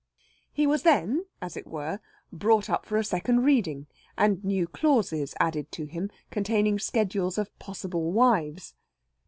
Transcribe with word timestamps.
He 0.51 0.65
was 0.65 0.81
then, 0.81 1.27
as 1.43 1.55
it 1.55 1.67
were, 1.67 1.99
brought 2.33 2.71
up 2.71 2.87
for 2.87 2.97
a 2.97 3.03
second 3.03 3.41
reading, 3.43 3.85
and 4.17 4.43
new 4.43 4.65
clauses 4.67 5.35
added 5.39 5.71
to 5.73 5.85
him 5.85 6.09
containing 6.31 6.79
schedules 6.79 7.37
of 7.37 7.55
possible 7.59 8.11
wives. 8.11 8.73